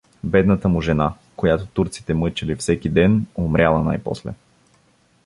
[0.23, 4.33] Бедната му жена, която турците мъчели всеки ден, умряла най-после.